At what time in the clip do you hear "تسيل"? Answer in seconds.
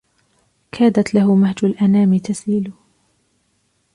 2.17-2.71